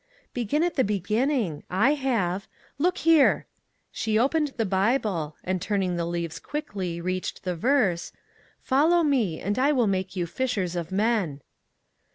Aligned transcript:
"Begin 0.33 0.63
at 0.63 0.77
the 0.77 0.83
beginning; 0.83 1.61
I 1.69 1.93
have. 1.93 2.47
Look 2.79 2.97
here." 2.97 3.45
She 3.91 4.17
opened 4.17 4.53
the 4.57 4.65
Bible 4.65 5.35
and 5.43 5.61
turning 5.61 5.95
the 5.95 6.07
leaves 6.07 6.39
quickly 6.39 6.99
reached 6.99 7.43
the 7.43 7.55
verse," 7.55 8.11
Follow 8.63 9.03
me 9.03 9.39
and 9.39 9.59
I 9.59 9.71
will 9.71 9.85
make 9.85 10.15
you 10.15 10.25
fishers 10.25 10.75
of 10.75 10.91
men." 10.91 11.41